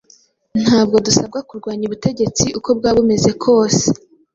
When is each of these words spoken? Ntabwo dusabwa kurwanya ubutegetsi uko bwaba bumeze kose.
Ntabwo 0.63 0.95
dusabwa 1.05 1.39
kurwanya 1.49 1.83
ubutegetsi 1.85 2.45
uko 2.57 2.69
bwaba 2.77 2.97
bumeze 2.97 3.31
kose. 3.43 3.85